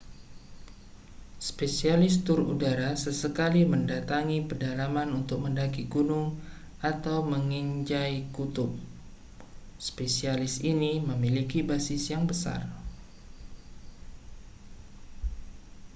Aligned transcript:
spesialis 1.49 2.15
tur 2.25 2.39
udara 2.53 2.89
sesekali 3.03 3.61
mendatangi 3.73 4.39
pedalaman 4.49 5.09
untuk 5.19 5.39
mendaki 5.45 5.83
gunung 5.93 6.29
atau 6.91 7.17
menginjai 7.33 8.19
kutub 8.35 8.71
spesialis 9.87 10.55
ini 10.71 10.91
memiliki 11.09 11.59
basis 11.69 12.03
yang 12.17 12.23
besar 12.31 12.61